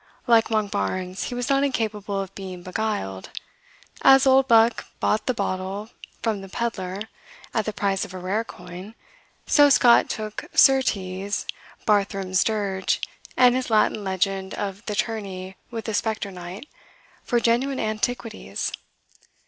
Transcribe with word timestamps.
Like 0.25 0.47
Monkbarns, 0.49 1.25
he 1.25 1.35
was 1.35 1.47
not 1.47 1.63
incapable 1.63 2.19
of 2.19 2.33
being 2.33 2.63
beguiled. 2.63 3.29
As 4.01 4.25
Oldbuck 4.25 4.87
bought 4.99 5.27
the 5.27 5.33
bodle 5.35 5.91
from 6.23 6.41
the 6.41 6.49
pedlar 6.49 7.01
at 7.53 7.65
the 7.65 7.71
price 7.71 8.03
of 8.03 8.11
a 8.15 8.17
rare 8.17 8.43
coin, 8.43 8.95
so 9.45 9.69
Scott 9.69 10.09
took 10.09 10.45
Surtees's 10.55 11.45
"Barthram's 11.85 12.43
Dirge," 12.43 12.99
and 13.37 13.55
his 13.55 13.69
Latin 13.69 14.03
legend 14.03 14.55
of 14.55 14.83
the 14.87 14.95
tourney 14.95 15.55
with 15.69 15.85
the 15.85 15.93
spectre 15.93 16.31
knight, 16.31 16.67
for 17.23 17.39
genuine 17.39 17.79
antiquities. 17.79 18.71